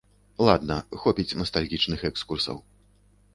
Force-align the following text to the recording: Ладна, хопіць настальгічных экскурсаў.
Ладна, 0.47 0.77
хопіць 1.03 1.37
настальгічных 1.41 2.07
экскурсаў. 2.11 2.57